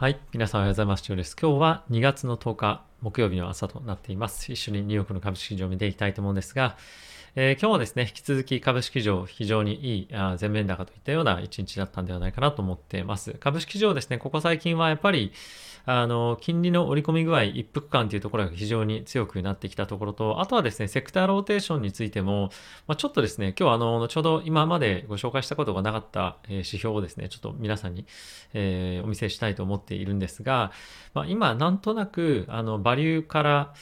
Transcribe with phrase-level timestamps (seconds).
[0.00, 0.18] はい。
[0.32, 1.02] 皆さんおはようございます。
[1.02, 1.36] ジョーです。
[1.38, 4.50] 今日は2月の10日木曜日の朝となっています。
[4.50, 6.78] 一緒にニューヨークの株式市場を見ていきたいと思うんですが、
[7.36, 13.34] えー、今日はですね、引き続き株式市場非常にいいあ全面高といったような一日だったんではないかなと思っています。
[13.34, 15.32] 株式市場ですね、ここ最近はやっぱり
[15.86, 22.50] あの、金利の織り込み具合、一服感というところが非常に強くなってきたところと、あとはですね、セクターローテーションについても、
[22.86, 28.06] まあ、ちょっとですね、今日はあの、後ほど今までご紹介したことがなかった、指標をですね、ちょっと皆さんに、
[28.52, 30.72] えー、お見せしたいと思っているんですが、
[31.14, 33.74] まあ、今、なんとなく、あの、バリューから、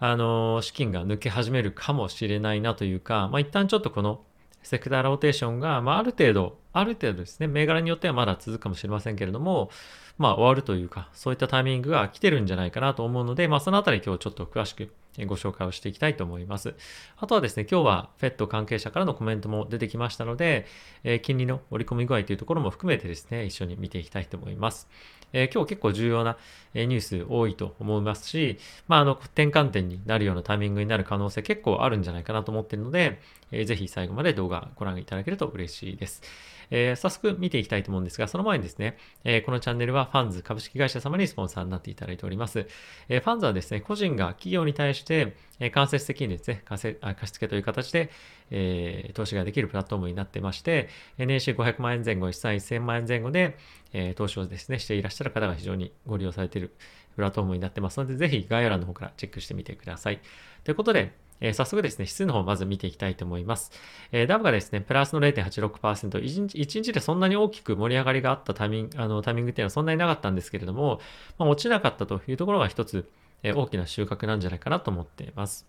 [0.00, 4.22] あの、資金が抜け始めるかもしれないなというか、まあ、一旦ちょっとこの、
[4.62, 9.70] セクターローテーションが、まあ、ある程度、ある程度ですね、銘柄によってはまだ続くかもしれませんけれども、
[10.18, 14.92] まあ、終わるというか、そういったタイミングが来てるんじゃないかなと思うので、まあ、そのあたり今日ちょっと詳しく
[15.26, 16.74] ご紹介をしていきたいと思います。
[17.16, 20.66] あとはですね、今日は FED 関係者からのコメントも出てきましたので、
[21.04, 24.88] えー、金利の織り込み具合というところも含めてですね、一緒に見ていきたいと思います。
[25.32, 26.36] えー、今日結構重要な
[26.74, 36.22] ニュース多いと思いますし、まあ、あの、転換点になるようなタイミングになる可能性結構あるんじゃないかなと思っているので、えー、ぜひ最後まで動画ご覧いただけると嬉しいです。
[36.70, 42.66] えー、早速見ていきたいと思うんですが、その前にですね、えー、このチャンネルはファンズ株式会社様にスポンサーになっていただいております。
[43.08, 46.96] えー、ファンズはですね、個人が企業に対して、え間接的にですね、貸
[47.32, 48.10] 付という形で、
[48.50, 53.58] え投資ができるプラットフォームになってまして、年収500万円前後、資産1000万円前後で、
[53.92, 56.72] え投資をですね、していらっしゃる方が非常にご利用されている
[57.16, 60.20] プラットフォームになってますので、ぜひ概要欄の方からチェックしてみてください。
[60.68, 63.72] ということで、えー、早速ですね、指数の方をまず見ていきたいと思います。
[64.12, 65.70] えー、ダブがですね、プラスの0.86%、
[66.10, 71.00] 1日 ,1 日でそんなに大きく盛り上がりがあったタイミング、あのタイミングっていうのはそんなになかったんですけれども、
[71.38, 73.10] まあ、落ちなかったというところが一つ、
[73.42, 75.66] えー、大きな収穫なんじゃないかなと思っています。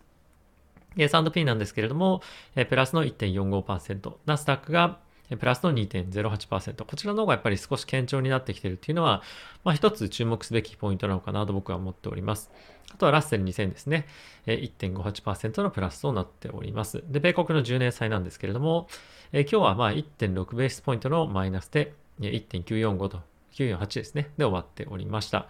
[0.98, 2.20] S&P なんですけれども、
[2.56, 4.98] えー、プラスの1.45%、ナスダックが
[5.36, 6.84] プラスの2.08%。
[6.84, 9.22] こちらの方がやっぱり少し堅調になってきているっていうのは、
[9.64, 12.50] まあ一つ注目すべきポイントなのかなと僕は思っております。
[12.92, 14.06] あとはラッセル2000ですね。
[14.46, 17.02] 1.58%のプラスとなっております。
[17.08, 18.88] で、米国の10年債なんですけれども、
[19.32, 23.20] 今日はまあ1.6ベースポイントのマイナスで1.945と
[23.52, 24.30] 948ですね。
[24.36, 25.48] で終わっておりました。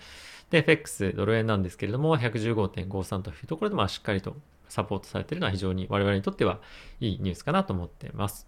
[0.50, 4.36] で、FX ドル円なんですけれども、115.53というところで、まあしっかりと
[4.68, 6.60] サポートされているのは非常に我々にとっては
[7.00, 8.46] いいニュースかなと思っています。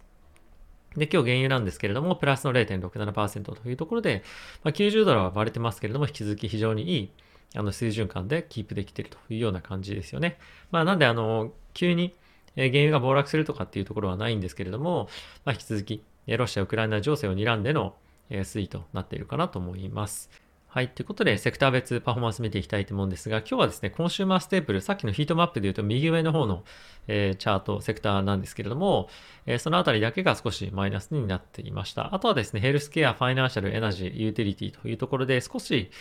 [0.95, 4.23] で、今日原油なんですけれども、プラスの0.67%というところで、
[4.63, 7.11] まあ、90ドルは割れてますけれども、引き続き非常にいい
[7.55, 10.39] あの水準感でキープできているというような感じですよね。
[10.71, 12.13] まあ、なんで、あの、急に
[12.55, 15.09] え原油が暴落するとかっていうところはないんですけれども、
[15.45, 17.95] まあ、引き続き、ロシア・ウクライナ情勢を睨んでの
[18.29, 20.29] 推移となっているかなと思います。
[20.73, 20.89] はい。
[20.89, 26.63] ということで、セクター別パフォーマンス見ていきたいと思うんですが、今日はですね、 consumer staple、さっきのヒートマップで言うと右上の方の、
[27.07, 29.07] えー、チャート、セクターなんですけれども、
[29.45, 32.15] えー、そのあたりだけが少しマイナスになっていました。
[32.15, 35.91] あとはですね、ヘルスケア、 financial、エナジー、 utility というところで少し、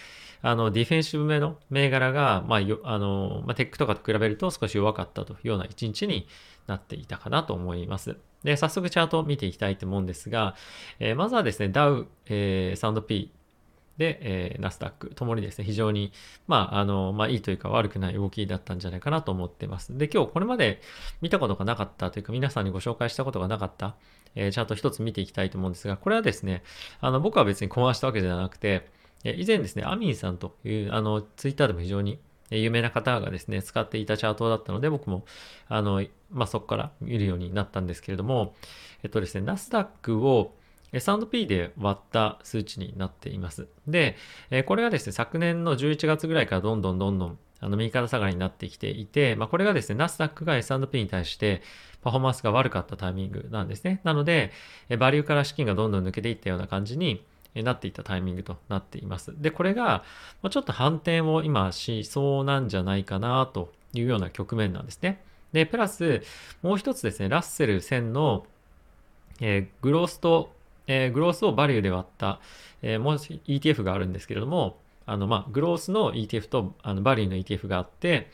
[0.40, 6.26] あの、ディフェンシブ目の銘柄が、まあ、よあの、まあ、テックとかと比べると少し弱かったというような一日に
[6.66, 8.16] なっていたかなと思います。
[8.42, 10.56] で、早速チャートを見ていきたいと思うんですが、
[10.98, 13.30] えー、まずはですね、ダウ、えー、サンド P、
[14.02, 16.10] で、えー、ナスダックともにですね、非常に、
[16.48, 19.96] まあ、あの、まあ、いいというか悪くない動きだったんじゃないかなと思ってます。
[19.96, 20.80] で、今日これまで
[21.20, 23.94] 見たことがなかったというか、皆さんにご紹介したことがなかった、
[24.34, 26.64] えー、チャート一つ見ていきたいと思うんですが、これはですね、
[27.00, 28.88] あの、僕は別に考案したわけではなくて、
[29.22, 32.18] 以前ですね、アミンさんという、あの、ツイッターでも非常に
[32.50, 35.24] 有名な方がですね、使っていたチャートだったので、僕も、
[35.68, 38.56] あの、まあ、そこから見るようになったんですけれども、
[39.04, 40.54] えっとですね、ナスダックを、
[40.92, 43.68] S&P で割った数値になっています。
[43.86, 44.16] で、
[44.66, 51.62] これがですね、昨年の11月ぐらいからどんどんどんどんあの右肩下がりになってきていて、まあ、これがですね、ナスダックが S&P に対して
[52.02, 54.00] パフォーマンスが悪かったタイミングなんですね。
[54.02, 54.50] なので、
[54.98, 59.32] バリューから資金がどんどん抜けていったような感じになっていったタイミングとなっています。
[59.40, 60.02] で、これが
[60.50, 65.22] ちょっと反転を今しそうなんじゃないかなというような局面なんですね。
[65.52, 66.22] で、プラス
[66.62, 68.44] もう一つですね、ラッセル1000の、
[69.40, 70.52] えー、グロースと
[70.92, 72.40] えー、グロースをバリューで割った、
[72.82, 78.30] えー、もう ETF があるんですけれども、あの、まあ、グロースの ETF とあのバリューの ETF があって、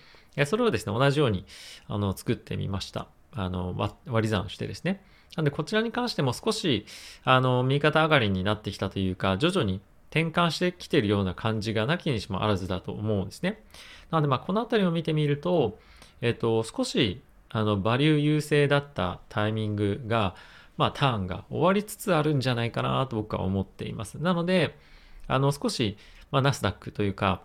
[0.46, 1.44] それをですね、同じように
[1.88, 3.08] あの作ってみました。
[3.32, 3.74] あの
[4.06, 5.02] 割り算してですね。
[5.36, 6.86] なんで、こちらに関しても少し、
[7.24, 9.80] あの、右肩上がりになってきたというか、徐々に
[10.10, 13.62] 転換してきてるような感じがなきにしもあらずだと思うんですね。
[14.10, 15.78] なので、まあ、このあたりを見てみると、
[16.20, 20.34] えっと、少し、あの、バリュー優勢だったタイミングが、
[20.78, 24.14] まあ、ターンが終わりつつあるんじゃないかなと僕は思っています。
[24.14, 24.78] なので、
[25.26, 25.98] あの、少し、
[26.30, 27.42] まあ、ナスダックというか、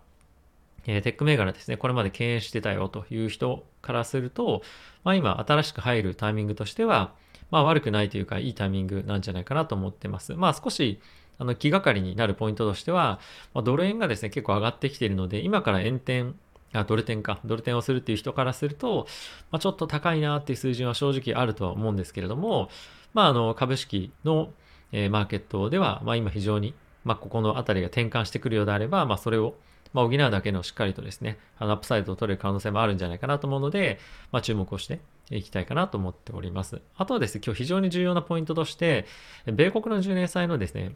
[0.86, 4.62] え、テック銘柄ですね、これまで敬遠してたよという人からすると、
[5.04, 7.14] まあ、今、新しく入るタイミングとしては、
[7.52, 10.36] まあ、悪くないというか、いいタイミングなんじゃないかなと思ってます。
[10.36, 11.02] まあ、少し、
[11.40, 13.20] あの気がかりになるポイントとしては、
[13.56, 16.34] まあ、ドル円がですね、結構上がってきているので、今から円転、
[16.74, 19.08] あ、ドル転か、ドル転をするっていう人からすると、
[19.52, 22.70] まあ、ちょっと高いなっていう数字は正直あるとは思うんですけれども、
[23.14, 24.50] まあ、あの、株式の、
[24.92, 26.74] えー、マーケットでは、まあ、今非常に、
[27.04, 29.56] まあ、ここのあたりが転換してくるようであれば、まあ、それを、
[29.94, 34.00] まあ、補うだけのしっかりとですね、あのアップサイドを取れる可能性もあるんじゃないかなと思うので、
[34.32, 35.00] まあ、注目をして
[35.30, 36.82] いきたいかなと思っております。
[36.98, 39.06] あとはですね、今日非常に重要なポイントとして、
[39.46, 40.96] 米国の10年債のですね、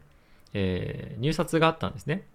[0.54, 2.26] えー、入札があったんですね。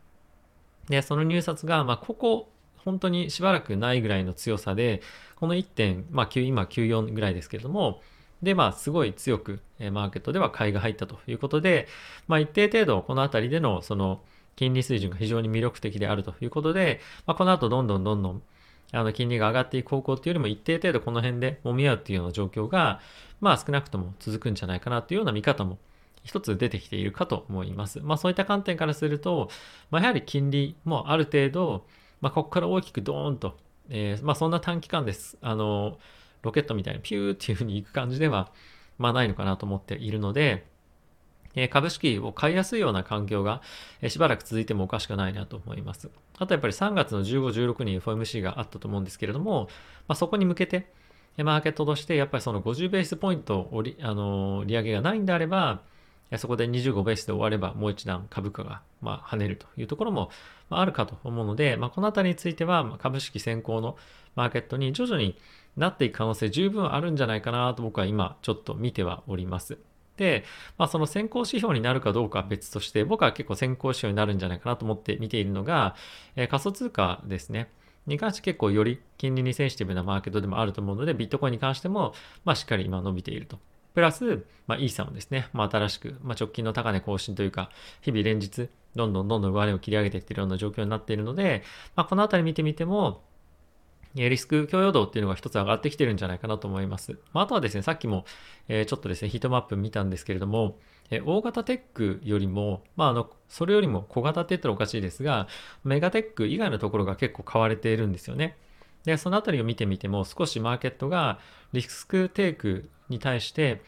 [0.89, 2.49] で、その入札が、まあ、ここ、
[2.85, 5.01] 本当にしばらくないぐらいの強さで、
[5.35, 8.01] この1点、まあ、今94ぐらいですけれども、
[8.41, 11.87] で、まあ、すごい強く、マーケットでは買いが入ったということで、
[12.27, 14.21] まあ、一定程度、この辺りでの、その、
[14.55, 18.43] 金利水準が非常に魅力的であるということで、まあ、この後どんどんどんどん
[18.91, 23.01] あの金利が上がっていく方向っていうよりも一定程度この辺で揉み合うっていうような状況が、
[23.41, 25.79] まあ少なくとも続くんじゃないかなというような見方も
[26.23, 28.01] 一つ出てきているかと思います。
[28.01, 29.49] まあそういった観点からすると、
[29.89, 31.87] まあ、やはり金利もある程度、
[32.23, 33.57] まあここから大きくドーンと、
[33.89, 35.37] えー、まあそんな短期間です。
[35.41, 35.97] あの、
[36.41, 38.49] ロケットみたいにピューっていう風に行く感じでは、
[38.97, 40.65] まあないのかなと思っているので、
[41.53, 43.61] え株式を買いやすいような環境が、
[44.01, 46.09] えしばらく続いてもおかしくないなと思います。
[46.37, 49.67] あとやっぱり3月の15、16に FOMC があったと思うんですけれども、
[50.07, 50.87] まあ、そこに向けて、
[51.35, 55.81] マーケットとしてやっぱりその50ベースポイントをり、あの利上げがないんであれば、
[56.37, 60.29] そこで25ベースで終わればもう一段株価がま跳ねるというところも
[60.69, 63.97] あるかと思うので、まあ、このあたりについては株式先行の
[64.35, 65.37] マーケットに徐々に
[65.77, 69.77] なっていく可能性十分あるんじゃないかなと僕は今ちょっと見てはおります。
[70.17, 70.43] で、
[70.77, 75.95] まあ、その先行指標になるかどうかは別として、僕は結構先行指標になるんじゃないかなと思って見ているのが、
[76.35, 77.69] えー、仮想通貨ですね。
[78.05, 82.13] に関して結構より金利にセンシティブなマーケットでもあると思うので、ビットコインに関しても、
[82.43, 83.57] まあ、しっかり今伸びていると。
[83.93, 87.69] プラス、まあ、イーサもですね、まあ、新しく、まあ、直近の高値更新というか、
[88.01, 91.63] 日々連日、どんどんどんどん上値を切り上げていっているような状況になっているので、
[91.95, 93.21] まあ、このあたり見てみても、
[94.15, 97.17] リスク許容度っていうのが一つ上がってきてるんじゃないかなと思います。
[97.33, 98.25] まあ、あとはですね、さっきも、
[98.67, 100.77] えちょっとですね、ヒートマップ見たんですけれども、
[101.09, 105.47] え大型テックよりも、まあ、あの、それよりも小型って言ったらおかしいですが、
[105.83, 108.55] メガテック以外のところが結構買われているんですよね。
[109.05, 111.39] で、そのあたりを見てみても、少しマーケットが
[111.73, 113.81] リスクテイクに対して、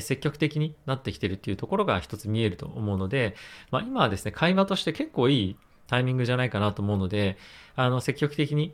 [0.00, 3.34] 積極的になってきてるっていうところが一つ見えると思うので、
[3.70, 7.36] まあ、今はですね、会話として結構いいタイミングじゃないかなと思うので、
[7.76, 8.72] あの、積極的に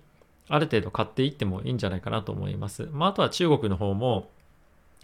[0.48, 2.88] ある程度買っていってもいいんじゃないかなと思います。
[2.92, 4.30] まあ、あとは中国の方も、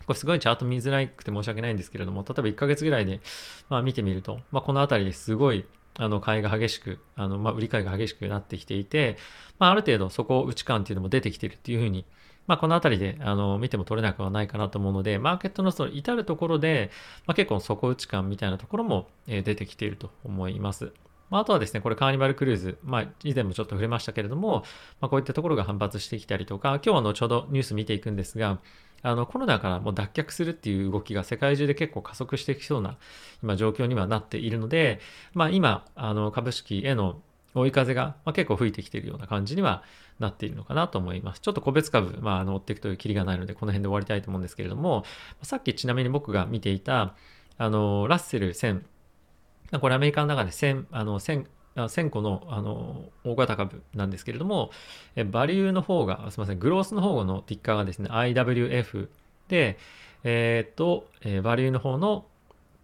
[0.07, 3.21] これすごいチャート見づらくて申し訳ないんですけれども、例えば1ヶ月ぐらいで、
[3.69, 5.65] まあ、見てみると、まあ、この辺りですごい
[5.97, 9.17] あの買いが激しく、あのまあ、売り買いが激しくなってきていて、
[9.59, 12.05] まあ、ある程度そこを内感っていうのも出てきてるっていうふうに、
[12.47, 16.91] まあ、この辺りであの見ても取れなくはないかなと思うので、マーケットのその至るところで、
[17.27, 20.93] まあ、結構底内感みたいなところもえ出てきていると思います。
[21.31, 24.65] まあ、あとはですね、これカーニバルクルーズ、まあ、以前もちょっと触れましたけれども、
[25.01, 28.59] まあ、こういったところが反発してきたりとか、今日は後ほどニュース見ていくんですが、
[29.05, 32.97] あのコロナからもう脱却するっていう動きが世界中で結構加速してきそうな
[33.43, 34.99] 今状況にはなっているので、
[35.35, 37.21] まあ、今あの株式への
[37.55, 39.85] 追い風が、ま結構吹いてきているような感じには
[40.19, 41.41] なっているのかなと思います。
[41.41, 45.05] ちょっと個別株、まあ、あの追っていくというきりがないので、この辺で終わりたいと思うんですけれども、
[45.43, 47.15] さっきちなみに僕が見ていた、
[47.59, 48.83] あの、ラッセル1000、
[49.81, 54.71] これアメリカの中で1000、あの、1000、1000個のあの大型株なんですけれども、
[55.31, 59.09] バリューの方が、すみません、グロースの方のティッカーがですね、IWF
[59.49, 59.79] で、
[60.23, 61.07] えっ、と、
[61.43, 62.25] バリューの方の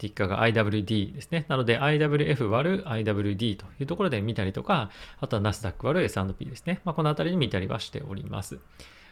[0.01, 1.45] ティッカーが IWD ですね。
[1.49, 6.81] なので IWF 割る IWD というところで見たりとか、あとはナスダック割る S&P ですね。
[6.85, 8.59] まあ、このあたりに見たりはしております。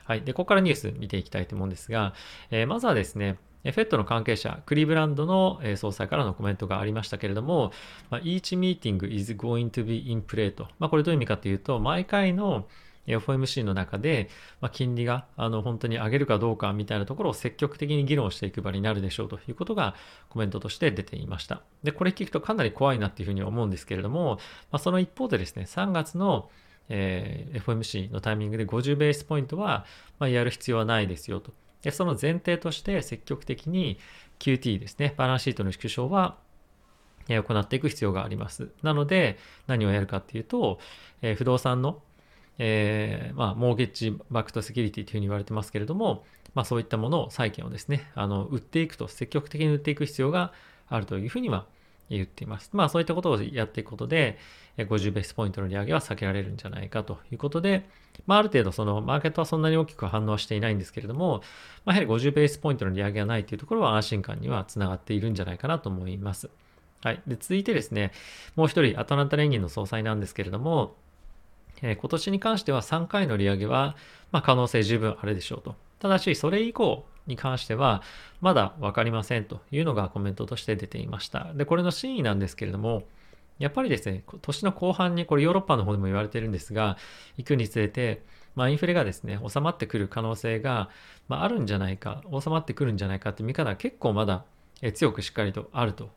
[0.04, 0.22] はい。
[0.22, 2.14] で、ここからニュース見ていきたいと思うんですが、
[2.50, 7.72] えー、まずはですね、FED の関係者、クリーブランドの総裁からのコメントがありましたけれども、
[8.10, 10.68] each meeting is going to be in play と。
[10.78, 12.66] まあ、これどういう意味かというと、毎回の
[13.06, 14.28] FOMC の中で、
[14.60, 19.94] まあ、金利があの本当に上げるかどうかみたいなところを積極的に議論していく場になるでしょうということが
[20.28, 21.62] コメントとして出ていました。
[21.82, 24.38] で、これ聞くとかなり怖いなっていうふうに思うんですけれども、
[24.70, 26.50] まあ、その一方でですね、3月の
[26.90, 29.84] えー、FOMC のタイミングで50ベースポイントは、
[30.18, 31.52] まあ、やる必要はないですよと。
[31.82, 33.98] で、その前提として積極的に
[34.38, 36.36] QT ですね、バランスシートの縮小は
[37.28, 38.70] 行っていく必要があります。
[38.82, 40.78] なので、何をやるかっていうと、
[41.22, 42.02] えー、不動産の、
[42.58, 50.52] えー、まあ、モーゲッジバックトセキュリティというふうに言われてますけれども、まあ、そういったものを、債券をですね、あの、売っていくと、積極的に売っていく必要が
[50.88, 51.66] あるというふうには
[52.10, 52.70] 言っています。
[52.72, 54.38] まあそういったことをやっていくことで、
[54.76, 57.88] 50ベースポイントの利上げは避けられるんじゃないかということで、
[58.26, 61.42] まあある程度そのマーケットはそんなに大きく反応はしていないんですけれども、
[61.84, 66.50] まあ、やはり50ベースポイントの利上げがないというところは安心感にはつながっているんじゃないかなと思います。
[67.02, 67.22] はい。
[67.26, 68.12] で、続いてですね、
[68.56, 70.96] もう一人、アトランタ連銀の総裁なんですけれども、
[71.82, 73.96] えー、今年に関しては3回の利上げは、
[74.32, 75.76] まあ、可能性十分あるでしょうと。
[76.00, 78.02] ただし、それ以降に関しては、
[78.40, 81.52] まだ分かりませんというのがコメントとして出ていました。
[81.54, 83.04] で、これの真意なんですけれども、
[83.58, 86.96] やっぱりですね、年の後半に、これヨーロッパの方でも言われてるんですが、
[87.36, 88.22] 行くにつれて、
[88.54, 90.90] まあ、インフレがですね、収まってくる可能性が、
[91.28, 94.44] まあ、あるんじゃないか、収まってくるんじゃないかって見方は結構まだ
[94.94, 96.10] 強くしっかりとあると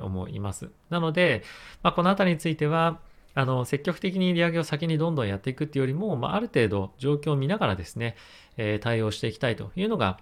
[0.00, 0.70] 思います。
[0.90, 1.42] なので、
[1.82, 2.98] まあ、このあたりについては、
[3.34, 8.16] あの積極的に利上げを先にどんどんやっていくっていうよりも、まあ、ある程度状況を見ながらですね、
[8.56, 10.18] えー、対応していきたいというのが、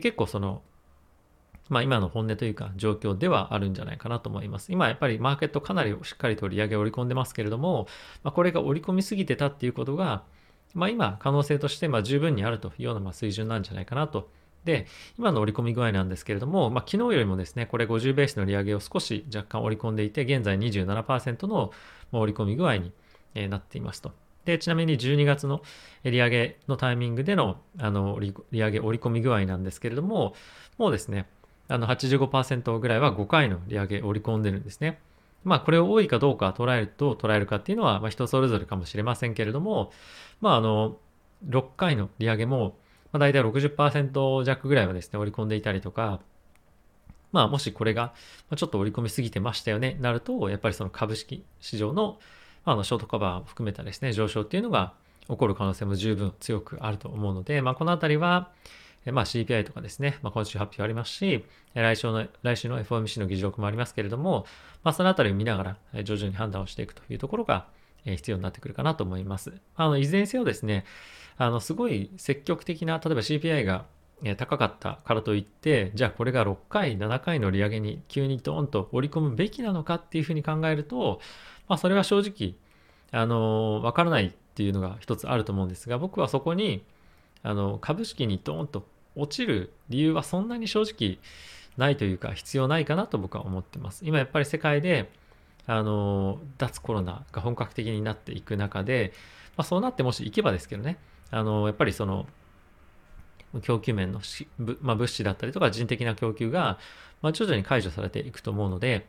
[0.00, 0.62] 結構その、
[1.68, 4.72] まあ、今の本音というか状況ではあるんじゃないかなと思います。
[4.72, 7.86] 今やっぱりマーケットかなりしっかりと利上げを織り込んでますけれども、
[8.22, 10.24] まあ、これが織り込みすぎてたっていうことが、
[10.74, 14.28] まあ、今可能性としてま十分にあるというようなま水準なんじゃないかなと
[14.64, 14.86] で、
[15.18, 21.70] 今の織り込み具合なんですけれども、まあ、昨日よりもですね、これ50ベースの利上げを少し若干織り込んでいて、現在27%の
[22.12, 22.92] 織り込み具合に
[23.34, 24.12] なっていますと。
[24.44, 25.62] で、ちなみに12月の
[26.04, 30.34] 利上げのタイミングでのあの利上げ織り込み具合なんですけれども、
[30.78, 31.26] もうですね、
[31.68, 34.98] あの85%ぐらいは5回の利上げ織り込んでるんですね。
[35.44, 39.92] まあこれを多いかどうか捉えると捉えるかっていうのは、ま、人それぞれかもしれませんけれども、
[40.40, 40.96] まああの
[41.48, 42.76] 6回の利上げも
[43.14, 46.20] まあ、大体60%弱ぐらいはですね、織り込んでいたりとか、
[47.30, 48.12] まあ、もしこれが
[48.56, 52.18] ちょっと織り込みすぎてましたよね、なると、やっぱりその株式市場の
[52.64, 54.94] あのショートカバーを含めたですね、上昇っていうのが
[55.28, 58.50] 起こる可能性も十分強くあると思うので、まあ、このあたりは、
[59.06, 61.44] まあ、CPI とかですね、まあ、今週発表ありますし、
[61.74, 64.46] 来週の来週の FOMC の議事録もありますけれども、
[64.82, 67.66] まあ、そのあたりを見ながら徐々に判断をしていくというところが
[68.04, 69.52] 必要になってくるかなと思います。
[69.76, 70.84] あのいずれにせよですね、
[71.36, 73.86] あの、すごい積極的な、例えば CPI が
[74.36, 81.20] 高かったからといって、じゃあこれが6回、7回の利上げに急にドーンと織り込むべきなのかっていうふうに考えると、
[81.68, 82.54] まあそれは正直、
[83.12, 86.82] あの、わからないっていうのが一つあると思うんですが、僕はそこに、
[87.42, 91.18] あの、株式にドーンと落ちる理由はそんなに正直
[91.76, 94.04] ないというか、必要ないかなと僕は思ってます。
[94.06, 95.10] 今やっぱり世界で、
[95.66, 99.12] あの、脱コロナが本格的になっていく中で、
[99.56, 100.98] まあ、そうなってもし行けばですけどね、
[101.30, 102.26] あのやっぱりその
[103.60, 104.48] 供給面のし
[104.80, 106.78] まあ、物資だったりとか人的な供給が、
[107.22, 109.06] まあ、徐々に解除されていくと思うので、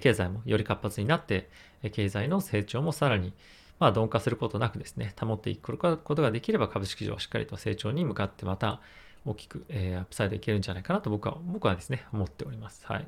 [0.00, 1.48] 経済もより活発になって、
[1.92, 3.32] 経済の成長もさらに、
[3.78, 8.80] まあ、鈍化することなくですね、保っていくことができれば株式上はしっかりと成長に向かってまた
[9.24, 12.86] 大きく、えー、アップサイドいけるんじゃないかなと僕は、僕はですね、思っております。
[12.86, 13.06] はい。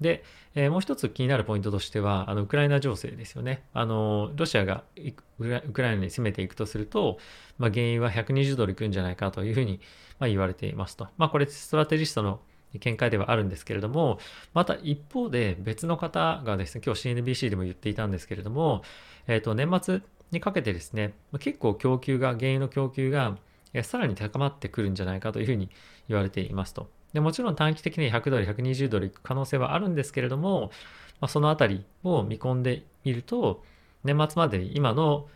[0.00, 0.22] で、
[0.54, 3.64] えー、もう一つ気になるポイントとしては、あのウクライナ情勢ですよね。
[3.72, 4.84] あのロシアが
[5.38, 7.18] ウクライナに攻めていくとすると、
[7.58, 9.80] まあ、原因は120ドルいくんじゃないかというふうに、
[10.18, 11.08] まあ、言われていますと。
[11.16, 12.40] まあ、これ、ストラテジストの
[12.78, 14.18] 見解ではあるんですけれども、
[14.54, 18.82] また一方で別の方がですね、今日 CNBC でも言っていたんですけれども、
[19.26, 20.00] え、ー、と、年末
[20.30, 23.38] にかけてですね、結構供給が、原油の供給が
[23.82, 25.70] さらに高まってくるんじゃないかというふうに
[26.08, 26.90] 言われていますと。
[27.18, 30.70] でもちろん短期的に100ドル、120ドルいく可能性はあるんですけれども、
[31.20, 33.64] まあ、そのあたりを見込んでみると、
[34.04, 35.26] 年末までに今の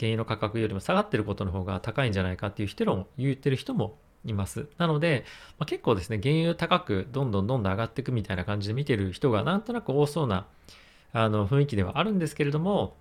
[0.00, 4.66] 原油の価格よりも下がってることの方が高いんじゃないかっていう人も言ってる人もいます。
[4.78, 5.24] なので、
[5.60, 10.48] まあ、結構ですね、原油高くどんどんどんどん上がっていくみたいな感じで見てる人がなんとなく多そうな
[11.12, 12.96] あの雰囲気ではあるんですけれども、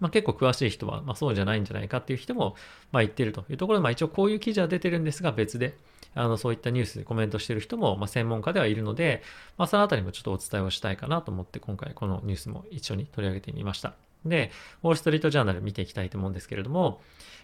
[0.00, 2.56] まあ、結構詳しい人は、まあ、そうじゃないんじゃないかっていう人も、
[2.90, 5.76] まあ、言ってるというところで、まあ、一応こういう記事は出てるんですが、別で、
[6.14, 9.22] あのそういったニュースでコメントしてる人も、まあ、専門家ではいるので、
[9.58, 13.94] まあ、そのあたりもちょっとお伝えをしたいかなと思って、今回このニュースも一緒に取り上げてみました。
[14.24, 14.50] で、
[14.82, 17.00] ウォール・ストリート・ジャーナル見ていきたいと思うんですけれども、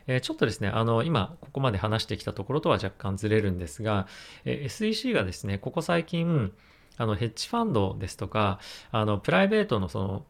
[0.06, 4.06] えー、ちょっとですね、あの、今、ここまで話してきたところとは若干ずれるんですが、
[4.44, 6.52] えー、SEC がですね、ここ最近、
[6.98, 8.58] あの、ヘッジファンドですとか、
[8.90, 10.25] あの、プライベートのその、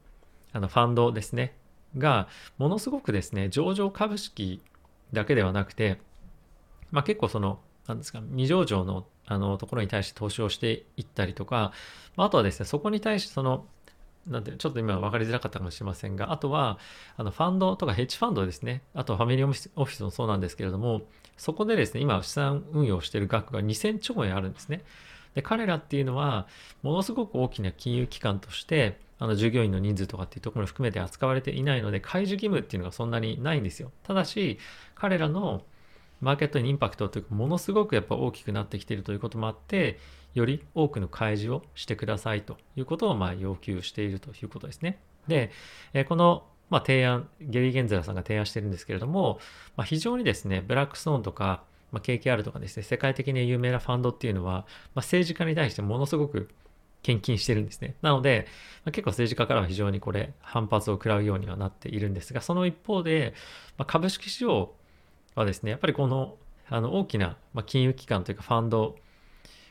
[0.52, 1.54] あの、ファンドですね、
[1.98, 4.62] が、ものすごくですね、上場株式
[5.12, 5.98] だけではなくて、
[6.90, 11.72] まあ結構その、なんですか、未上場のあのところに対して投資をしていったりとか、
[12.16, 13.66] あとはですね、そこに対してその、
[14.26, 16.78] なんて、ちょっと今分かりづらかったかもしれませんが、あとは、
[17.16, 21.02] あの、ファンドとかヘッジファンドですね、あとファミリーオフィスオフィスもそうなんですけれども、
[21.36, 24.82] そこでですね、今資産運用している額が2000兆円あるんですね。
[25.34, 26.46] で、彼らっていうのは、
[26.82, 33.90] ものすごく大きな金融機関として、あの従業員の人数とかっていうところを含めて扱われていないので、開示義務っていうのがそんなにないんですよ。
[34.02, 34.58] ただし、
[34.94, 35.62] 彼らの
[36.20, 39.98] マーケットにインパクトというか、ものすごくやっぱ大きくなってきているということもあって、
[40.34, 44.98] より多くの開示をしてくださいということをまあ要求しているということですね。
[45.28, 45.50] で、
[45.94, 49.38] えこのまあ提案、ゲリー・ゲンゼラさんが提案してるんですけれども、
[49.76, 56.48] まあ、非常にですね、ブラックストーンとか、まあ、KKR とかですね、世界的に有名なファンドっていうのは、まあ、政治家に対してものすごく
[57.02, 57.94] 献金してるんですね。
[58.02, 58.46] なので、
[58.84, 63.34] まあ、結構政治家からは非常にこれ反発を食らうようにはなっているんですが、その一方で、
[63.78, 64.74] まあ、株式市場
[65.34, 66.36] はですね、やっぱりこの
[66.68, 68.96] あの大きな、ま金融機関というかファンド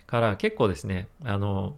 [0.07, 1.75] から結構ですね、あの、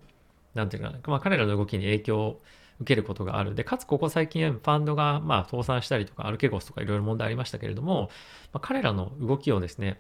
[0.54, 2.42] なんていうかな、まあ、彼らの動きに影響を
[2.80, 3.56] 受けることがある。
[3.56, 8.10] で、かつここ最近ファンドがまあ倒産したりとか、アルケゴスとかいろいろ問題ありましたけれども、
[8.54, 10.00] まあ、彼らの動きをですね、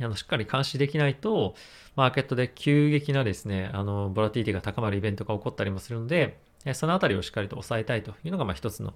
[0.00, 1.54] あのしっかり監視できないと、
[1.96, 6.38] マーケットで急激なですね、あの、ボラティティが高まるイベントが起こったりもするので、
[6.72, 8.94] そのあたりをしっかりと抑えたいというのが、まあ一つの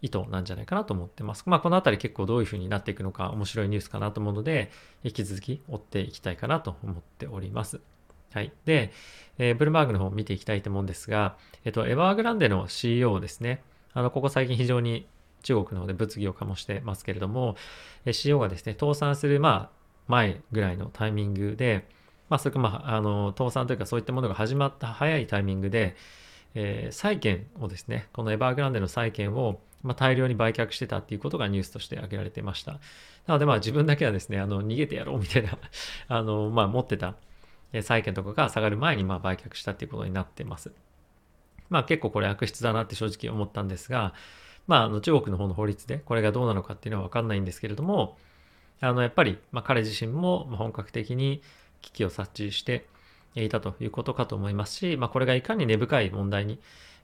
[0.00, 1.44] 意図なんじゃないかなと思ってます。
[1.46, 4.70] まあこのあたり結構どういうふうになっていくのか面白いニュースかなと思うので、
[5.04, 7.80] 引き続き追っていきたいかなと思っております。
[8.32, 8.52] はい。
[8.64, 8.92] で、
[9.38, 13.62] えー、ブルーバーグの方を見ていきたいと思うんですが、えっと、エバーグランデの CEO ですね。
[13.92, 15.06] あの、ここ最近非常に
[15.42, 17.56] 中国の方で物議を醸してますけれども、
[18.10, 19.81] CEO がですね、倒産する、まあ、
[20.12, 21.88] 前ぐらいのタイミングで、
[22.28, 25.96] まあ、それか、まあ、あの、倒産というかそういったものが始まった早いタイミングで、
[26.54, 32.72] えー、債券をですね、このエバーグランデの債券を、まあ、大量に売却してたっていうことがニュースとして挙げられていました。
[32.72, 32.78] な
[33.28, 35.56] ので、まあ、自分だけはですね、あの、逃げてやろうみたいな
[36.08, 37.14] あの、まあ、持ってた
[37.80, 40.72] 債券とかが下がる前に、まあ、売却したっていうことになってます。
[41.70, 44.12] まあ、結構これ悪質だなって正直思ったんですが、
[44.66, 48.16] まあ、あの中国の方の法律でこれがどうなのかっていうのはわかんないんですけれども、
[48.82, 51.40] あの、やっぱり、ま、彼自身も本格的に
[51.82, 52.84] 危機を察知して
[53.36, 56.58] いたということかと思いますし、まあ、これがいかに根深い問題に、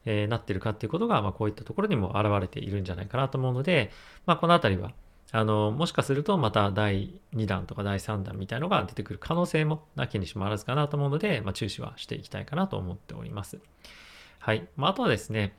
[0.04, 3.90] えなってるかっていうことが、ま、こういったところにも現れているんじゃないかなと思うので、
[4.26, 4.92] まあ、このあたりは、
[5.30, 13.58] あの、もしかするとまた第2弾とか第3弾みたいのが出てくる可能性もなきにしもあらずかなと思うので、まあ、注視はしていきたいかなと思っております。
[14.38, 14.66] はい。
[14.76, 15.56] まあ、あとはですね、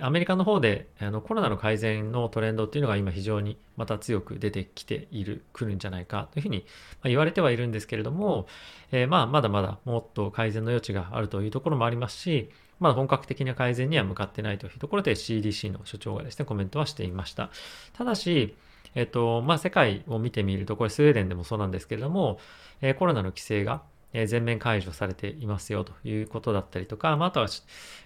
[0.00, 6.66] アメリカの方であのコロナの改善のトレンドっていうのが今非常にまた強く出てきている、来るんじゃないかというふうに
[7.04, 8.46] 言われてはいるんですけれども、
[8.90, 17.50] えー、まあまだまだもっと改善の余地があるというところもありますし、まだ本格的な改善には向かってないというところで CDC の所長がですね、コメントはしていました。
[17.92, 18.56] ただし、
[18.96, 22.38] えっと、まあ世界を見てみると、これスウェーデンでもそうなんですけれども、
[22.80, 23.82] えー、コロナの規制が
[24.26, 27.48] 全面解除されていますよということだったりとか、まあ、あとは、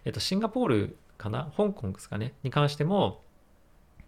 [0.07, 3.23] えっと、シンガポールかな、香港ですかね、に関しても、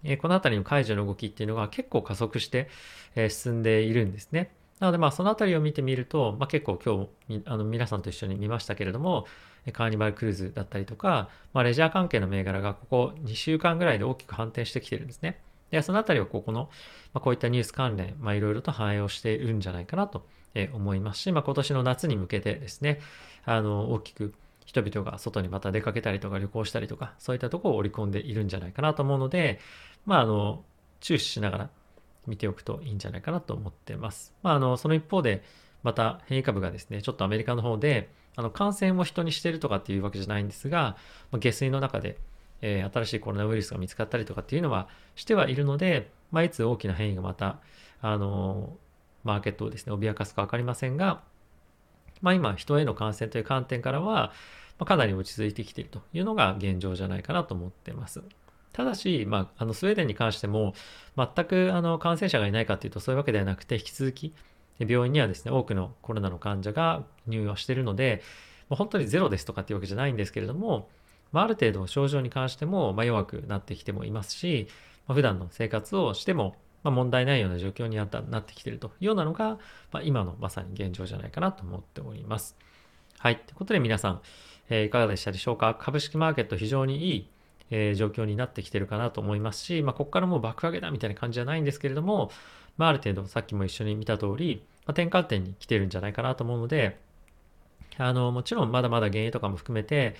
[0.03, 2.69] えこの辺りの解除の動きっていうのが結構加速して、
[3.17, 4.51] え進んでいるんですね。
[4.79, 9.27] なのでまあその辺りを見てみると、まあ、結構今日あの皆さんと一緒に見ましたけれども、
[9.73, 15.39] カーニバルクルーズだったりとか、まあ、レジャー関係の銘柄がここ2週間ぐらいで大きく反転してきてるんですね。
[15.71, 16.71] で、その辺りはここの、
[17.13, 20.25] まあ、こういったニュース関連、いろいろと反映をしているんじゃないかなと
[20.73, 23.01] 思いますし、まあ、今年の夏に向けてですね、
[23.45, 24.33] あの、大きく
[24.71, 29.59] 人々が外にまた出かけたりとか旅行したりとか、そういったところを織り込んでいるんじゃないかなと思うので、
[30.07, 30.63] まあ、あの、
[31.01, 31.71] 注視しながら
[32.29, 34.33] 見ておくといいんじゃないかなと思ってます。
[34.45, 35.43] まあ、あの、その一方で、
[35.83, 40.97] また変異株がですね、ちょっとアメリカの方で、あの、感染を人にしてるとかっていうわけじゃないんですが、
[41.33, 42.17] 下水の中で、
[42.61, 47.59] えー、新しいコロナウイルスが見つかったりとかっていうのはしてはいるので、まあ、いつ大きな変異がまた、
[48.03, 48.77] あの
[49.25, 51.23] マーケットをですね、脅かすか分かりませんが、
[52.23, 54.33] まあ、今、人への感染という観点からは、
[54.81, 58.23] ま、かなり落ち着いてきているというのが現状じゃないかなと思ってます。
[58.73, 60.75] ただし、まあ、あのスウェーデンに関しても、
[61.17, 64.35] 全くあの感染者がいないかというとそういうわけではなくて、引き続き
[64.79, 68.23] 病院にはですね、多くのコロナの患者が入院をしているので、
[68.69, 70.89] まあ、本当にゼロですとかっていうわけじゃないんですけれども、
[71.33, 74.69] まあ、ある程度症状に関しても、ま弱くなってきてもいますし、
[75.07, 79.59] まあ、普段の生活をしても、ま問題ないような状況になったなってきているというようなのが、
[79.93, 82.57] ま今のまさに現状じゃないかなと思っております。
[83.19, 83.37] はい。
[83.37, 84.21] ということで皆さん、
[84.71, 85.77] え、いかがでしたでしょうか？
[85.79, 87.29] 株式マーケット非常にいい、
[87.71, 92.31] え、状況になってきてるかなと思いますし、まあ、ここからもう爆上げだみたいな感じじゃないんですけれども、
[92.79, 96.99] まあ、ある程度さっきも一緒に見た通り、まあ、転換点に来てるんじゃないかなと思うので、
[97.99, 100.15] あの、もちろんまだまだ原油とかも含めて、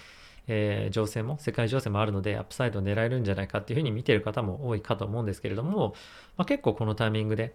[0.49, 5.95] えー、情勢も、世界情勢もあるので、アップサイドを狙えるんじゃないかっていうふうに見てる方も多いかと思うんですけれども、
[6.37, 7.55] まあ、結構このタイミングで、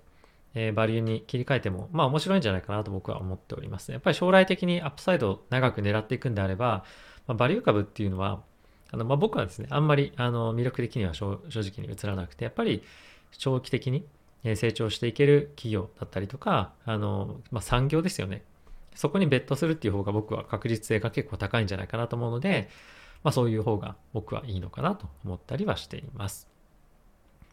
[0.56, 3.92] えー、バリューに切り替えても、まあ面白いんじゃないかなと僕は思っております。
[3.92, 6.86] やっぱり将来的にアップサイドを長く狙っていくんであれば、
[7.28, 8.42] まあ、バリュー株っていうのは、
[8.92, 12.84] あのまあ、僕はですね、あんまりあの魅力的には正直に映らなくて、やっぱり
[13.38, 14.06] 長期的に
[14.56, 18.44] 成長していける企業だったりとか、あのまあ、産業ですよね。
[18.96, 22.70] そこにベットするっていう方が僕は確実性が結構高いんじゃないかなと思うので、
[23.24, 26.55] まあ、そういう方が僕はいいのかなと思ったりはしています。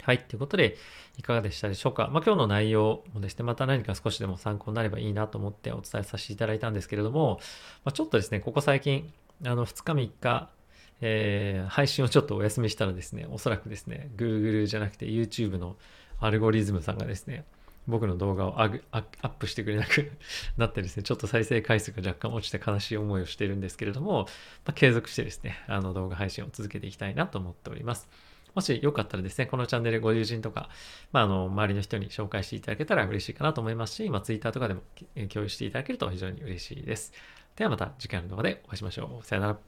[0.03, 0.19] はい。
[0.19, 0.77] ということで、
[1.17, 2.09] いかがでしたでしょうか？
[2.13, 7.39] まあ、今日の内容もですね、また何か少しでも参考になればいいなと思ってお伝えさせていただいたんですけれども、
[7.85, 9.13] まあ、ちょっとですね、ここ最近、
[9.47, 10.51] あの、2日3日、
[11.03, 15.77] えー、配信をちょっとお休みしたらですね、おそらくですね、Google じゃなくて YouTube の
[16.19, 17.45] アルゴリズムさんがですね、
[17.87, 20.11] 僕の動画をアップしてくれなく
[20.59, 24.27] なってですね、ちょっと再生回数が若干落ちて悲しい思いをしているんですけれども、
[24.65, 28.09] まあ、継続してですね、あの動画配信を続けていきたいなと思っております。
[28.55, 30.69] もしよかったらですね、このチャンネルご友人とか、
[31.13, 34.83] まあ、あの、周りの人に紹介していただけたら嬉しいかなと思いますし、まあ、Twitter とかでも
[35.31, 37.13] 共有していただけると非常に嬉しいです。
[37.57, 39.27] ではまた次回の動画でお会いしましょう。
[39.27, 39.59] さよなら。